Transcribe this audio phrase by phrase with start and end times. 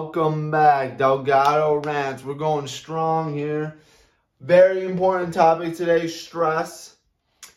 [0.00, 0.96] Welcome back.
[0.96, 2.22] Delgado Rants.
[2.22, 3.78] We're going strong here.
[4.40, 6.98] Very important topic today stress.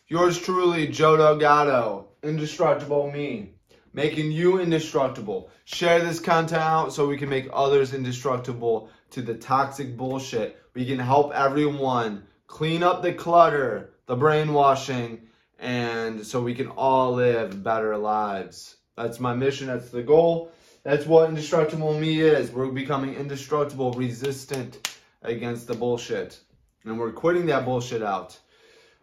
[0.08, 3.54] Yours truly, Joe Delgado, Indestructible Me,
[3.92, 5.52] making you indestructible.
[5.66, 10.60] Share this content out so we can make others indestructible to the toxic bullshit.
[10.74, 15.28] We can help everyone clean up the clutter, the brainwashing,
[15.60, 18.78] and so we can all live better lives.
[18.96, 19.68] That's my mission.
[19.68, 20.50] That's the goal.
[20.84, 22.50] That's what indestructible me is.
[22.50, 26.40] We're becoming indestructible, resistant against the bullshit.
[26.84, 28.38] And we're quitting that bullshit out.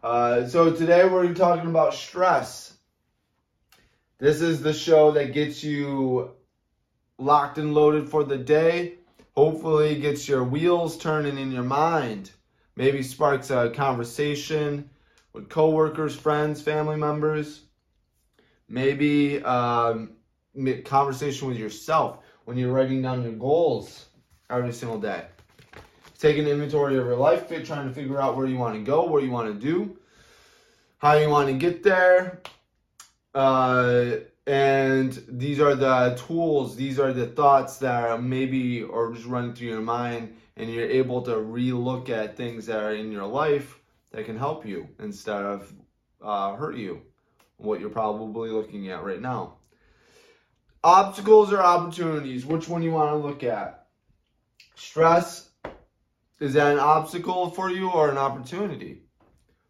[0.02, 2.74] Uh, so today we're talking about stress.
[4.18, 6.32] This is the show that gets you
[7.16, 8.96] locked and loaded for the day.
[9.34, 12.30] Hopefully, gets your wheels turning in your mind.
[12.76, 14.90] Maybe sparks a conversation
[15.32, 17.62] with coworkers, friends, family members
[18.70, 20.12] maybe um,
[20.84, 24.06] conversation with yourself when you're writing down your goals
[24.48, 25.24] every single day.
[26.18, 29.22] Taking inventory of your life, trying to figure out where you want to go, what
[29.22, 29.96] you want to do,
[30.98, 32.42] how you want to get there.
[33.34, 39.26] Uh, and these are the tools, these are the thoughts that are maybe are just
[39.26, 43.26] running through your mind, and you're able to relook at things that are in your
[43.26, 43.78] life
[44.10, 45.72] that can help you instead of
[46.20, 47.00] uh, hurt you
[47.56, 49.54] what you're probably looking at right now.
[50.82, 53.86] Obstacles or opportunities, which one you want to look at?
[54.74, 55.50] Stress,
[56.40, 59.02] is that an obstacle for you or an opportunity?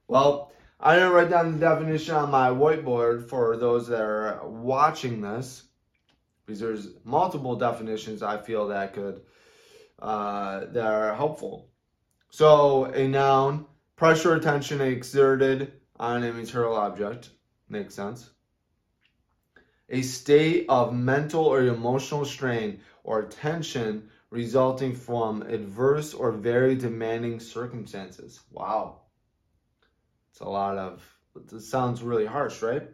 [0.06, 5.20] Well, I didn't write down the definition on my whiteboard for those that are watching
[5.20, 5.64] this
[6.46, 9.20] because there's multiple definitions I feel that could
[10.00, 11.68] uh, that are helpful.
[12.30, 17.30] So a noun, pressure or tension exerted on a material object.
[17.68, 18.30] Makes sense.
[19.90, 27.40] A state of mental or emotional strain or tension resulting from adverse or very demanding
[27.40, 28.40] circumstances.
[28.52, 29.00] Wow.
[30.30, 31.02] It's a lot of,
[31.36, 32.88] it sounds really harsh, right?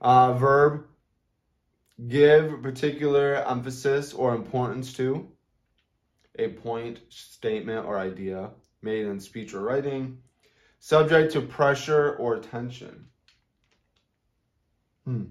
[0.00, 0.84] Uh, verb,
[2.08, 5.28] give particular emphasis or importance to
[6.38, 8.50] a point, statement, or idea
[8.82, 10.18] made in speech or writing,
[10.80, 13.06] subject to pressure or tension.
[15.04, 15.24] Hmm.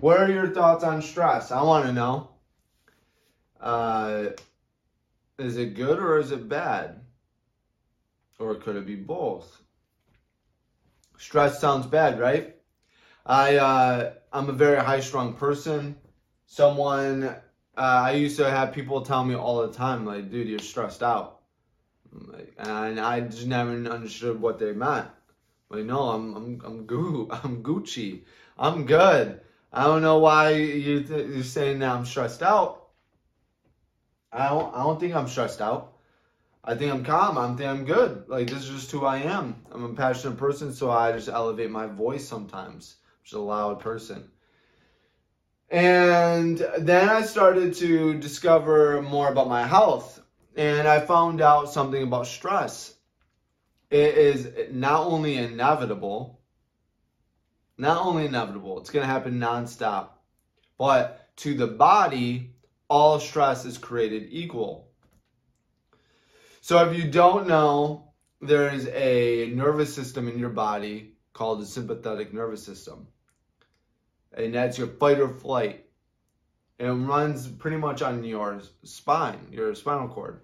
[0.00, 1.52] What are your thoughts on stress?
[1.52, 2.30] I want to know.
[3.60, 4.28] Uh,
[5.38, 7.02] is it good or is it bad?
[8.38, 9.60] Or could it be both?
[11.18, 12.56] Stress sounds bad, right?
[13.26, 15.96] I uh, I'm a very high strung person.
[16.46, 17.36] Someone uh,
[17.76, 21.40] I used to have people tell me all the time, like, dude, you're stressed out.
[22.10, 25.08] Like, And I just never understood what they meant.
[25.68, 28.22] Like, no, I'm I'm I'm goo I'm Gucci.
[28.58, 29.42] I'm good.
[29.72, 32.88] I don't know why you th- you're saying that I'm stressed out.
[34.32, 35.92] I don't I don't think I'm stressed out.
[36.62, 37.38] I think I'm calm.
[37.38, 38.24] I think I'm good.
[38.28, 39.62] Like this is just who I am.
[39.70, 42.96] I'm a passionate person, so I just elevate my voice sometimes.
[43.04, 44.30] I'm just a loud person.
[45.70, 50.20] And then I started to discover more about my health,
[50.56, 52.94] and I found out something about stress
[53.90, 56.39] it is not only inevitable,
[57.80, 60.10] not only inevitable, it's going to happen nonstop,
[60.78, 62.54] but to the body,
[62.88, 64.90] all stress is created equal.
[66.60, 71.66] So if you don't know, there is a nervous system in your body called the
[71.66, 73.06] sympathetic nervous system.
[74.36, 75.86] And that's your fight or flight.
[76.78, 80.40] It runs pretty much on your spine, your spinal cord.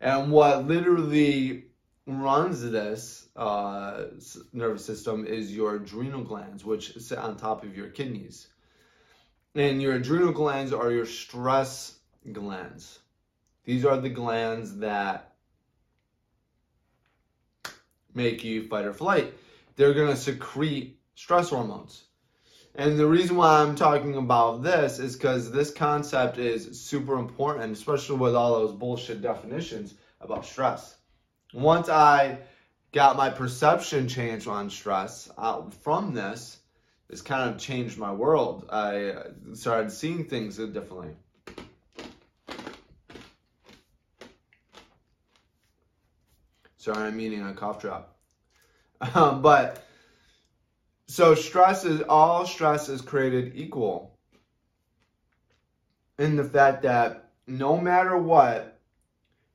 [0.00, 1.64] And what literally
[2.06, 4.04] runs this uh,
[4.52, 8.46] nervous system is your adrenal glands, which sit on top of your kidneys.
[9.54, 11.98] And your adrenal glands are your stress
[12.32, 13.00] glands.
[13.64, 15.34] These are the glands that
[18.14, 19.34] make you fight or flight.
[19.74, 22.04] They're going to secrete stress hormones.
[22.76, 27.72] And the reason why I'm talking about this is because this concept is super important,
[27.72, 30.96] especially with all those bullshit definitions about stress
[31.56, 32.38] once I
[32.92, 36.58] got my perception changed on stress uh, from this,
[37.08, 38.68] it's kind of changed my world.
[38.70, 39.14] I
[39.54, 41.14] started seeing things differently.
[46.76, 48.16] Sorry, I'm eating a cough drop.
[49.14, 49.84] Um, but
[51.06, 54.18] so stress is all stress is created equal
[56.18, 58.78] in the fact that no matter what,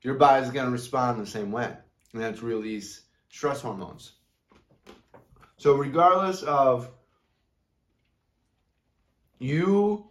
[0.01, 1.75] your body's going to respond the same way
[2.13, 4.13] and that's release stress hormones.
[5.57, 6.89] So regardless of
[9.41, 10.05] You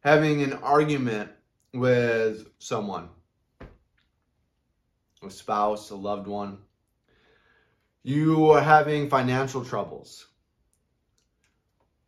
[0.00, 1.30] having an argument
[1.72, 3.08] with someone,
[5.22, 6.58] a spouse, a loved one,
[8.02, 10.26] you are having financial troubles,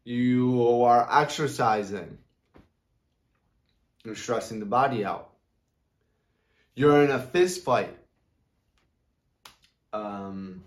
[0.04, 2.18] you are exercising,
[4.04, 5.30] you're stressing the body out,
[6.74, 7.96] you're in a fist fight.
[9.92, 10.64] Um,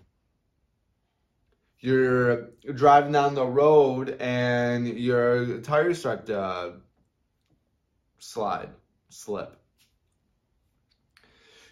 [1.80, 6.74] you're driving down the road and your tires start to
[8.18, 8.70] slide,
[9.08, 9.56] slip.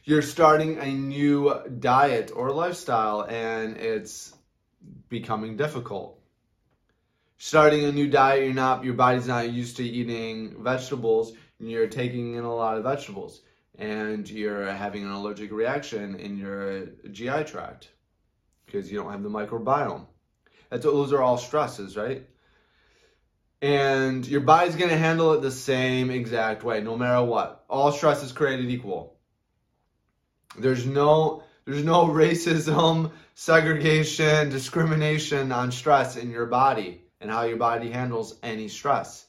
[0.04, 4.34] You're starting a new diet or lifestyle and it's
[5.08, 6.20] becoming difficult.
[7.38, 11.88] Starting a new diet, you're not your body's not used to eating vegetables and you're
[11.88, 13.40] taking in a lot of vegetables
[13.78, 17.88] and you're having an allergic reaction in your GI tract
[18.66, 20.06] because you don't have the microbiome.
[20.70, 22.26] That's those are all stresses, right?
[23.62, 27.64] And your body's gonna handle it the same exact way, no matter what.
[27.68, 29.16] All stress is created equal.
[30.58, 37.56] There's no there's no racism, segregation, discrimination on stress in your body and how your
[37.56, 39.26] body handles any stress.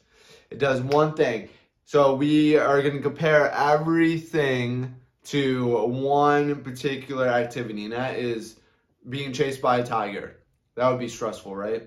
[0.50, 1.50] It does one thing.
[1.88, 4.96] So we are going to compare everything
[5.26, 8.60] to one particular activity, and that is
[9.08, 10.38] being chased by a tiger.
[10.76, 11.84] That would be stressful, right?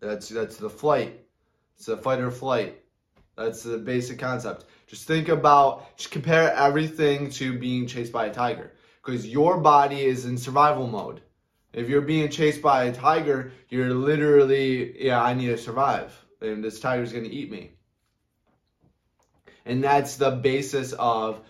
[0.00, 1.26] That's that's the flight.
[1.76, 2.82] It's the fight or flight.
[3.36, 4.64] That's the basic concept.
[4.86, 8.72] Just think about, just compare everything to being chased by a tiger.
[9.04, 11.20] Because your body is in survival mode.
[11.74, 16.18] If you're being chased by a tiger, you're literally, yeah, I need to survive.
[16.40, 17.72] And this tiger's going to eat me.
[19.64, 21.40] And that's the basis of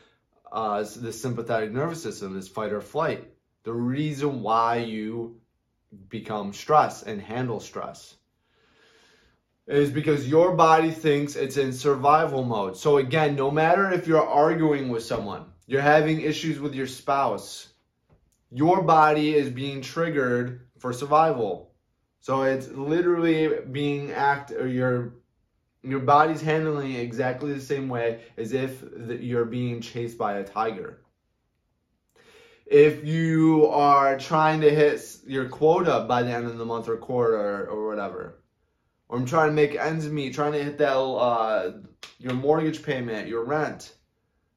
[0.52, 3.24] uh, the sympathetic nervous system, this fight or flight.
[3.64, 5.40] The reason why you
[6.08, 8.16] become stressed and handle stress
[9.66, 12.76] is because your body thinks it's in survival mode.
[12.76, 17.68] So again, no matter if you're arguing with someone, you're having issues with your spouse,
[18.50, 21.72] your body is being triggered for survival.
[22.20, 25.14] So it's literally being act or your
[25.84, 28.82] your body's handling exactly the same way as if
[29.20, 31.00] you're being chased by a tiger.
[32.66, 36.96] If you are trying to hit your quota by the end of the month or
[36.96, 38.40] quarter or whatever,
[39.08, 41.72] or I'm trying to make ends meet, trying to hit that uh,
[42.18, 43.92] your mortgage payment, your rent,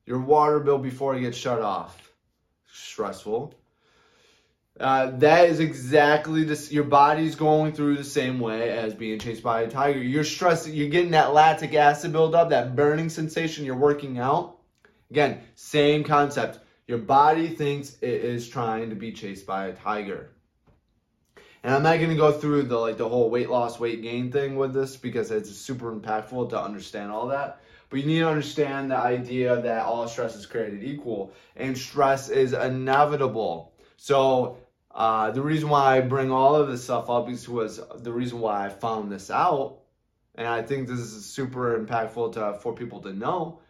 [0.06, 2.12] your water bill before it gets shut off.
[2.72, 3.57] Stressful.
[4.80, 6.72] Uh, that is exactly this.
[6.72, 10.00] Your body's going through the same way as being chased by a tiger.
[10.00, 10.68] You're stressed.
[10.68, 13.66] You're getting that lactic acid buildup, that burning sensation.
[13.66, 14.60] You're working out.
[15.10, 16.60] Again, same concept.
[16.86, 20.30] Your body thinks it is trying to be chased by a tiger.
[21.64, 24.32] And I'm not going to go through the like the whole weight loss, weight gain
[24.32, 27.62] thing with this because it's super impactful to understand all that.
[27.90, 32.30] But you need to understand the idea that all stress is created equal and stress
[32.30, 33.74] is inevitable.
[33.98, 34.58] So
[34.98, 38.40] uh, the reason why I bring all of this stuff up is was the reason
[38.40, 39.82] why I found this out,
[40.34, 43.62] and I think this is super impactful to for people to know,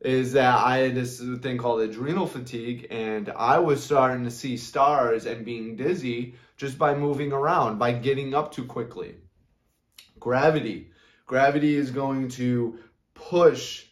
[0.00, 4.56] is that I had this thing called adrenal fatigue, and I was starting to see
[4.56, 9.14] stars and being dizzy just by moving around, by getting up too quickly.
[10.18, 10.90] Gravity.
[11.24, 12.80] Gravity is going to
[13.14, 13.84] push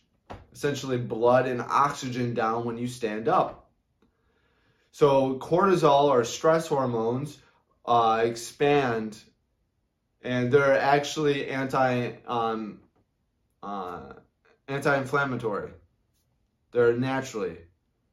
[0.52, 3.61] essentially blood and oxygen down when you stand up.
[4.92, 7.38] So cortisol or stress hormones
[7.84, 9.18] uh, expand,
[10.22, 12.80] and they're actually anti um,
[13.62, 14.12] uh,
[14.68, 15.72] anti-inflammatory.
[16.72, 17.56] They're naturally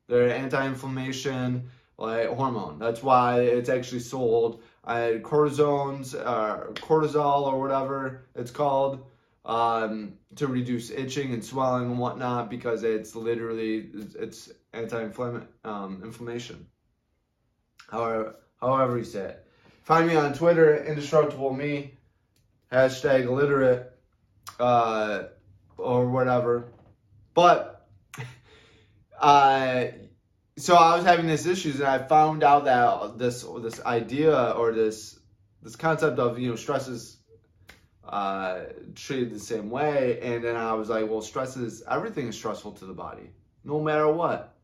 [0.09, 2.79] they're anti-inflammation like hormone.
[2.79, 4.63] That's why it's actually sold.
[4.83, 9.05] Uh, cortisones, uh, cortisol or whatever it's called,
[9.45, 15.47] um, to reduce itching and swelling and whatnot because it's literally it's anti-inflammation.
[15.63, 16.67] Um, inflammation.
[17.89, 19.45] However, however you say it.
[19.83, 21.95] Find me on Twitter, indestructible me,
[22.71, 23.91] hashtag illiterate,
[24.59, 25.23] uh,
[25.77, 26.71] or whatever.
[27.33, 27.87] But,
[29.19, 29.85] uh,
[30.57, 34.73] so I was having these issues, and I found out that this this idea or
[34.73, 35.17] this
[35.63, 37.17] this concept of you know stress is
[38.03, 42.35] uh, treated the same way, and then I was like, well, stress is everything is
[42.35, 43.31] stressful to the body,
[43.63, 44.58] no matter what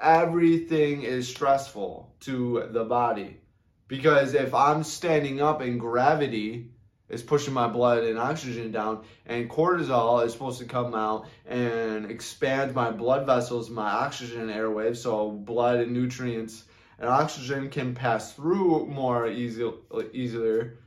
[0.00, 3.40] everything is stressful to the body.
[3.86, 6.70] Because if I'm standing up and gravity
[7.08, 12.10] is pushing my blood and oxygen down, and cortisol is supposed to come out and
[12.10, 16.64] expand my blood vessels, my oxygen airwaves, so blood and nutrients
[16.98, 19.70] and oxygen can pass through more easy,
[20.12, 20.78] easier.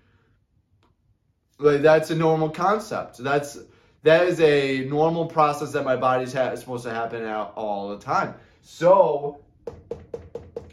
[1.57, 3.17] Like that's a normal concept.
[3.17, 3.57] That's
[4.03, 8.35] that is a normal process that my body's ha- supposed to happen all the time.
[8.61, 9.41] So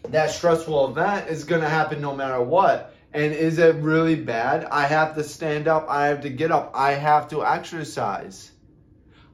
[0.09, 2.95] that stressful event is going to happen no matter what.
[3.13, 4.65] And is it really bad?
[4.67, 5.87] I have to stand up.
[5.89, 6.73] I have to get up.
[6.75, 8.51] I have to exercise.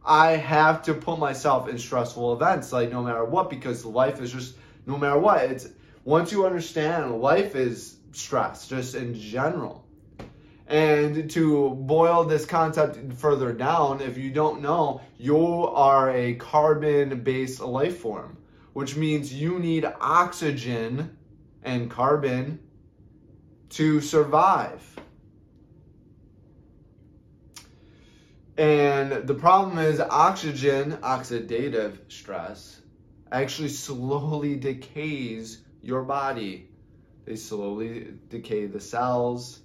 [0.04, 4.32] I have to put myself in stressful events, like no matter what, because life is
[4.32, 4.56] just
[4.86, 5.42] no matter what.
[5.44, 5.68] It's
[6.04, 9.84] once you understand life is stress, just in general.
[10.66, 17.22] And to boil this concept further down, if you don't know, you are a carbon
[17.22, 18.36] based life form,
[18.74, 21.16] which means you need oxygen
[21.62, 22.58] and carbon
[23.70, 24.82] to survive.
[28.58, 32.80] And the problem is oxygen, oxidative stress,
[33.32, 36.68] actually slowly decays your body.
[37.24, 39.60] They slowly decay the cells,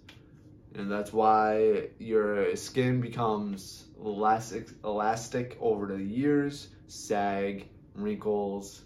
[0.75, 8.83] and that's why your skin becomes less elastic over the years, sag, wrinkles,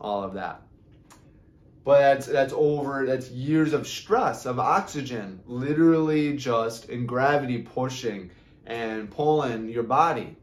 [0.00, 0.62] all of that.
[1.84, 8.30] But that's that's over that's years of stress of oxygen literally just in gravity pushing
[8.66, 10.36] and pulling your body.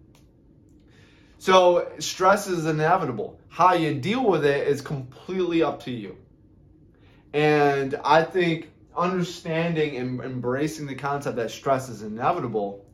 [1.40, 3.40] So stress is inevitable.
[3.50, 6.16] How you deal with it is completely up to you.
[7.34, 12.86] And I think understanding and embracing the concept that stress is inevitable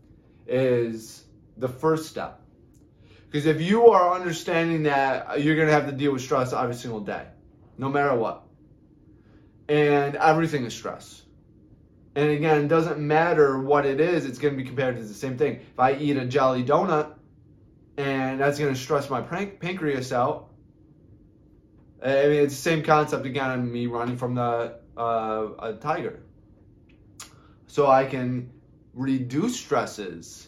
[0.47, 1.25] is
[1.57, 2.41] the first step.
[3.29, 6.75] Because if you are understanding that you're going to have to deal with stress every
[6.75, 7.25] single day,
[7.77, 8.43] no matter what,
[9.67, 11.23] and everything is stress.
[12.15, 15.13] And again, it doesn't matter what it is, it's going to be compared to the
[15.13, 15.57] same thing.
[15.57, 17.13] If I eat a jelly donut
[17.97, 20.49] and that's going to stress my pancreas out,
[22.03, 26.21] I mean, it's the same concept again on me running from the uh, a tiger.
[27.67, 28.51] So I can
[28.93, 30.47] reduce stresses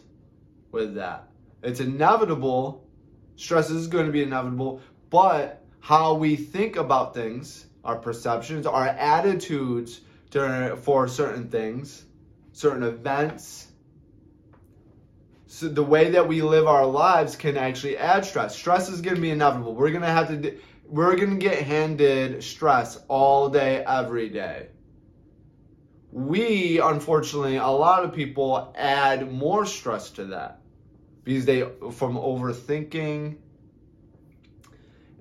[0.72, 1.29] with that.
[1.62, 2.88] It's inevitable.
[3.36, 8.88] Stress is going to be inevitable, but how we think about things, our perceptions, our
[8.88, 10.02] attitudes
[10.32, 12.06] to, for certain things,
[12.52, 13.68] certain events,
[15.48, 18.56] so the way that we live our lives can actually add stress.
[18.56, 19.74] Stress is going to be inevitable.
[19.74, 24.68] We're going to have to we're going to get handed stress all day, every day.
[26.12, 30.59] We, unfortunately, a lot of people add more stress to that
[31.30, 33.36] because they, from overthinking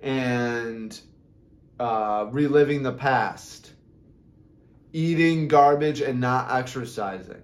[0.03, 0.99] and
[1.79, 3.73] uh, reliving the past,
[4.95, 7.43] eating garbage and not exercising.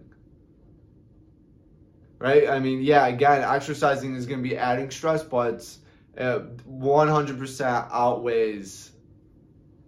[2.18, 2.48] Right?
[2.48, 5.80] I mean, yeah, again, exercising is going to be adding stress, but it's
[6.16, 8.92] 100% outweighs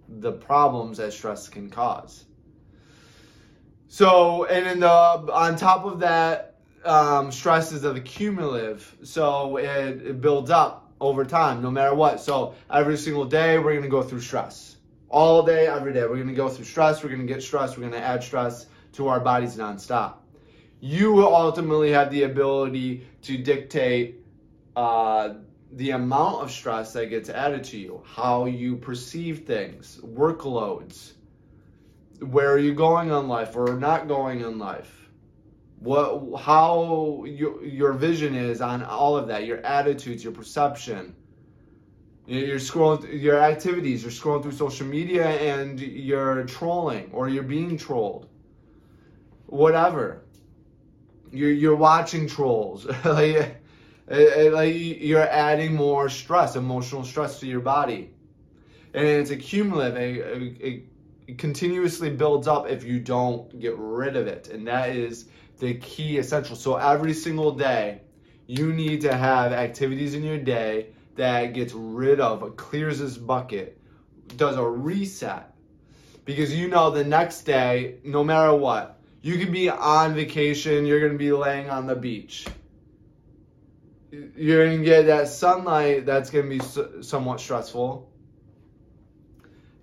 [0.06, 2.26] the problems that stress can cause.
[3.88, 6.55] So, and in the on top of that,
[6.86, 12.20] um, stress is of cumulative, so it, it builds up over time, no matter what.
[12.20, 14.76] So every single day, we're gonna go through stress.
[15.08, 17.02] All day, every day, we're gonna go through stress.
[17.02, 17.76] We're gonna get stress.
[17.76, 20.14] We're gonna add stress to our bodies nonstop.
[20.80, 24.20] You will ultimately have the ability to dictate
[24.74, 25.34] uh,
[25.72, 31.12] the amount of stress that gets added to you, how you perceive things, workloads,
[32.20, 34.95] where are you going on life or not going in life,
[35.86, 41.14] what, how your, your vision is on all of that, your attitudes, your perception.
[42.26, 47.78] You're scrolling your activities, you're scrolling through social media and you're trolling or you're being
[47.78, 48.28] trolled.
[49.46, 50.22] Whatever.
[51.30, 52.84] You're, you're watching trolls.
[53.04, 53.60] like,
[54.08, 58.10] it, it, like you're adding more stress, emotional stress to your body,
[58.94, 59.96] and it's a cumulative.
[59.96, 60.82] It, it,
[61.26, 65.26] it continuously builds up if you don't get rid of it, and that is
[65.58, 66.56] the key essential.
[66.56, 68.02] So every single day,
[68.46, 73.80] you need to have activities in your day that gets rid of, clears this bucket,
[74.36, 75.54] does a reset,
[76.24, 81.00] because you know the next day, no matter what, you could be on vacation, you're
[81.00, 82.46] gonna be laying on the beach
[84.36, 88.10] you're to get that sunlight that's to be somewhat stressful.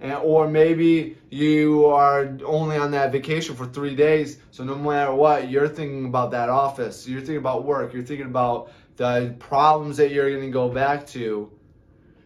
[0.03, 5.50] Or maybe you are only on that vacation for three days, so no matter what,
[5.50, 10.12] you're thinking about that office, you're thinking about work, you're thinking about the problems that
[10.12, 11.50] you're going to go back to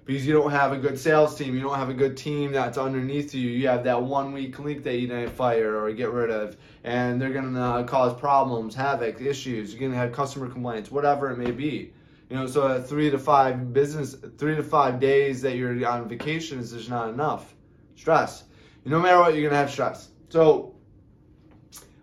[0.07, 2.77] because you don't have a good sales team, you don't have a good team that's
[2.77, 3.49] underneath you.
[3.49, 6.55] You have that one weak link that you didn't fire or get rid of,
[6.85, 9.71] and they're going to uh, cause problems, havoc, issues.
[9.71, 11.91] You're going to have customer complaints, whatever it may be.
[12.29, 16.59] You know, so three to five business, three to five days that you're on vacation
[16.59, 17.53] is just not enough.
[17.97, 18.45] Stress.
[18.85, 20.09] No matter what, you're gonna have stress.
[20.29, 20.73] So,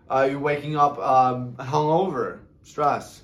[0.07, 3.23] Uh, you're waking up um, hungover, stress.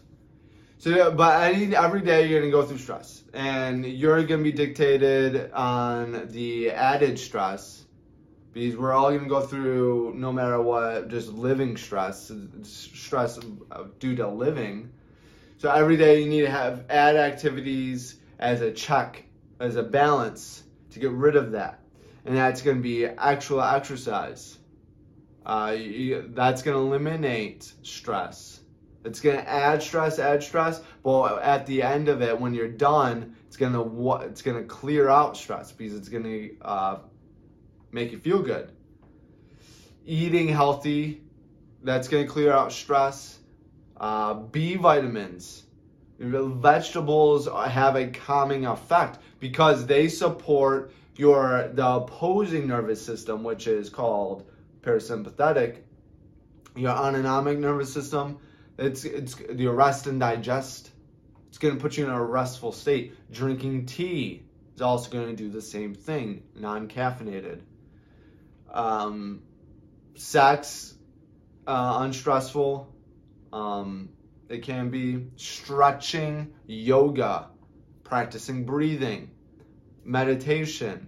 [0.79, 5.51] So, but any, every day you're gonna go through stress, and you're gonna be dictated
[5.51, 7.85] on the added stress,
[8.51, 12.31] because we're all gonna go through no matter what, just living stress,
[12.63, 13.39] stress
[13.99, 14.89] due to living.
[15.59, 19.23] So every day you need to have add activities as a check,
[19.59, 21.79] as a balance to get rid of that,
[22.25, 24.57] and that's gonna be actual exercise.
[25.45, 28.61] Uh, you, that's gonna eliminate stress
[29.03, 33.35] it's gonna add stress, add stress, but at the end of it, when you're done,
[33.47, 33.83] it's gonna
[34.21, 36.97] it's gonna clear out stress because it's gonna uh,
[37.91, 38.71] make you feel good.
[40.05, 41.23] Eating healthy,
[41.83, 43.39] that's gonna clear out stress.
[43.97, 45.63] Uh, B vitamins,
[46.19, 53.89] vegetables have a calming effect because they support your the opposing nervous system, which is
[53.89, 54.49] called
[54.81, 55.77] parasympathetic.
[56.75, 58.39] Your autonomic nervous system
[58.81, 60.89] it's it's the rest and digest.
[61.49, 63.13] It's going to put you in a restful state.
[63.31, 64.43] Drinking tea
[64.75, 67.61] is also going to do the same thing, non-caffeinated.
[68.71, 69.41] Um,
[70.15, 70.93] sex,
[71.67, 72.91] uh, unstressful.
[73.51, 74.09] Um,
[74.47, 77.49] it can be stretching, yoga,
[78.03, 79.31] practicing breathing,
[80.03, 81.07] meditation,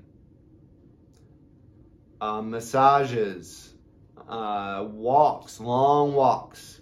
[2.21, 3.73] uh, massages,
[4.27, 6.81] uh, walks, long walks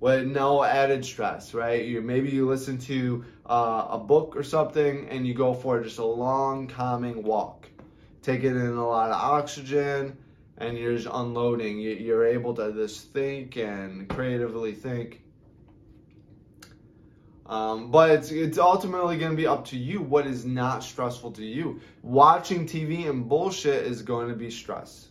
[0.00, 1.84] with no added stress, right?
[1.84, 5.98] You maybe you listen to uh, a book or something and you go for just
[5.98, 7.68] a long calming walk,
[8.22, 10.16] taking in a lot of oxygen,
[10.58, 11.78] and you're just unloading.
[11.78, 15.22] You're able to just think and creatively think.
[17.50, 21.32] Um, but it's it's ultimately going to be up to you what is not stressful
[21.32, 21.80] to you.
[22.02, 25.08] Watching TV and bullshit is going to be stress.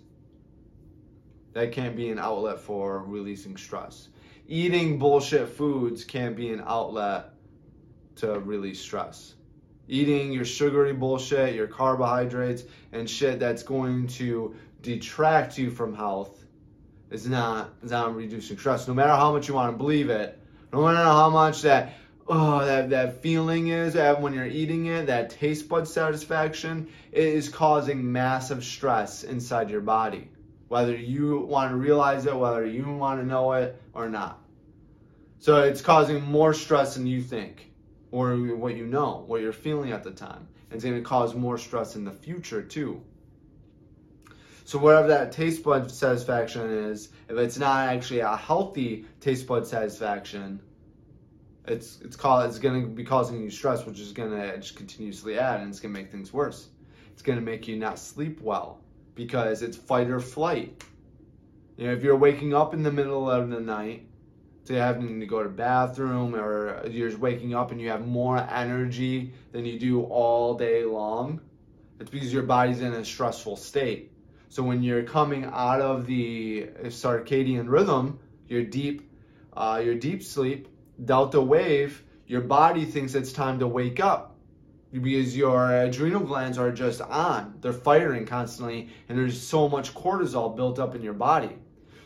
[1.54, 4.10] That can't be an outlet for releasing stress
[4.49, 7.30] eating bullshit foods can't be an outlet
[8.15, 9.36] to release stress.
[9.88, 16.43] Eating your sugary bullshit, your carbohydrates, and shit that's going to detract you from health
[17.12, 18.88] is not, is not reducing stress.
[18.88, 20.38] No matter how much you want to believe it,
[20.73, 21.93] no matter how much that
[22.30, 27.50] oh that, that feeling is when you're eating it, that taste bud satisfaction, it is
[27.50, 30.30] causing massive stress inside your body
[30.70, 34.39] whether you want to realize it, whether you want to know it or not.
[35.39, 37.72] So it's causing more stress than you think
[38.12, 40.48] or what you know, what you're feeling at the time.
[40.70, 43.02] And it's going to cause more stress in the future too.
[44.65, 49.65] So whatever that taste bud satisfaction is, if it's not actually a healthy taste bud
[49.65, 50.62] satisfaction,
[51.69, 54.75] it's it's called it's going to be causing you stress, which is going to just
[54.75, 56.67] continuously add, and it's going to make things worse.
[57.13, 58.79] It's going to make you not sleep well
[59.15, 60.84] because it's fight or flight.
[61.77, 64.08] You know, if you're waking up in the middle of the night,
[64.65, 69.34] to having to go to bathroom, or you're waking up and you have more energy
[69.51, 71.41] than you do all day long,
[71.99, 74.12] it's because your body's in a stressful state.
[74.49, 79.10] So when you're coming out of the circadian rhythm, your deep,
[79.53, 80.67] uh, your deep sleep,
[81.06, 84.36] delta wave, your body thinks it's time to wake up
[84.92, 87.56] because your adrenal glands are just on.
[87.62, 91.56] They're firing constantly, and there's so much cortisol built up in your body.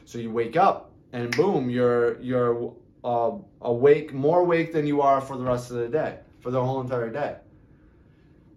[0.06, 5.22] So you wake up, and boom, you're you're uh, awake, more awake than you are
[5.22, 7.36] for the rest of the day, for the whole entire day.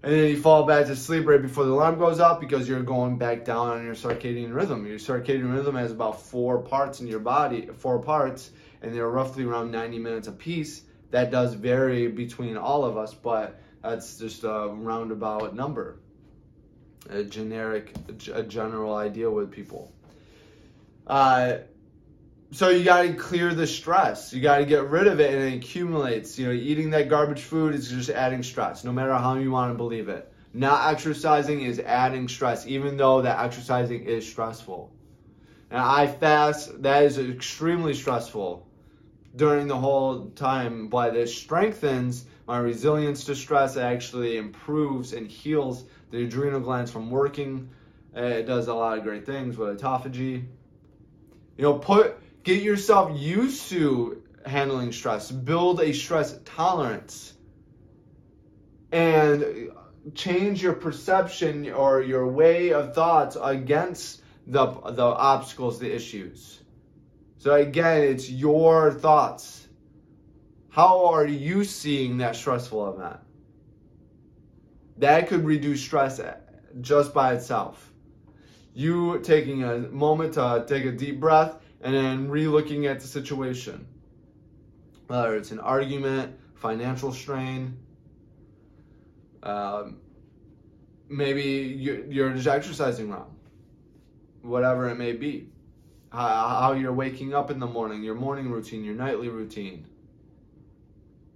[0.03, 2.83] And then you fall back to sleep right before the alarm goes off because you're
[2.83, 4.87] going back down on your circadian rhythm.
[4.87, 8.51] Your circadian rhythm has about four parts in your body, four parts,
[8.83, 10.83] and they're roughly around 90 minutes a piece.
[11.11, 15.99] That does vary between all of us, but that's just a roundabout number,
[17.09, 17.93] a generic,
[18.33, 19.93] a general idea with people.
[21.07, 21.59] Uh,
[22.51, 24.33] so you got to clear the stress.
[24.33, 26.39] You got to get rid of it, and it accumulates.
[26.39, 29.73] You know, eating that garbage food is just adding stress, no matter how you want
[29.73, 30.33] to believe it.
[30.53, 34.91] Not exercising is adding stress, even though that exercising is stressful.
[35.71, 38.66] And I fast, that is extremely stressful
[39.37, 43.77] during the whole time, but it strengthens my resilience to stress.
[43.77, 47.69] It actually improves and heals the adrenal glands from working.
[48.15, 50.47] It does a lot of great things with autophagy.
[51.57, 55.31] You know, put get yourself used to handling stress.
[55.31, 57.35] Build a stress tolerance.
[58.93, 59.71] And
[60.15, 66.61] change your perception or your way of thoughts against the the obstacles, the issues.
[67.39, 69.69] So again, it's your thoughts.
[70.71, 73.21] How are you seeing that stressful event?
[74.99, 76.21] That could reduce stress
[76.81, 77.93] just by itself.
[78.75, 83.87] You taking a moment to take a deep breath and then re-looking at the situation.
[85.07, 87.77] Whether it's an argument, financial strain,
[89.43, 89.99] um,
[91.09, 93.37] maybe you're, you're just exercising wrong,
[94.43, 95.49] whatever it may be.
[96.11, 99.87] How, how you're waking up in the morning, your morning routine, your nightly routine.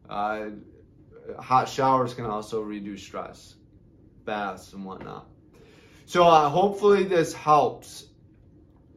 [0.09, 0.50] Uh,
[1.38, 3.54] hot showers can also reduce stress,
[4.24, 5.26] baths and whatnot.
[6.06, 8.06] So uh, hopefully this helps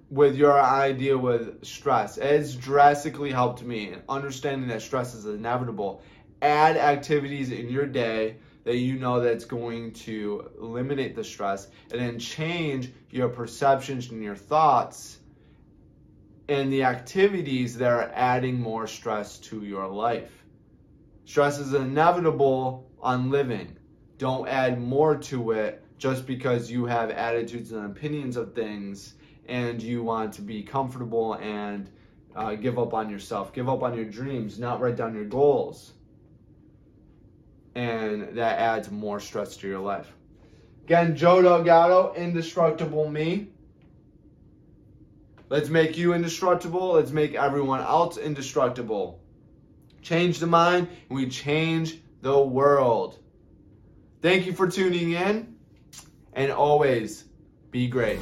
[0.09, 2.17] with your idea with stress.
[2.17, 6.01] It's drastically helped me understanding that stress is inevitable.
[6.41, 11.99] Add activities in your day that you know that's going to eliminate the stress and
[11.99, 15.19] then change your perceptions and your thoughts
[16.49, 20.43] and the activities that are adding more stress to your life.
[21.25, 23.77] Stress is inevitable on living.
[24.17, 29.15] Don't add more to it just because you have attitudes and opinions of things
[29.47, 31.89] and you want to be comfortable and
[32.35, 35.93] uh, give up on yourself, give up on your dreams, not write down your goals.
[37.75, 40.11] And that adds more stress to your life.
[40.83, 43.52] Again, Joe Delgado, Indestructible Me.
[45.53, 46.93] Let's make you indestructible.
[46.93, 49.21] Let's make everyone else indestructible.
[50.01, 53.19] Change the mind, and we change the world.
[54.23, 55.55] Thank you for tuning in,
[56.33, 57.25] and always
[57.69, 58.17] be great.